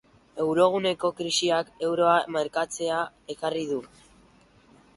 [0.43, 3.05] Euroguneko krisiak euroa merkatzea
[3.35, 3.81] ekarri du.